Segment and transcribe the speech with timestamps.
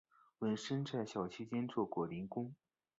[0.39, 2.55] 文森在校期间做过零工。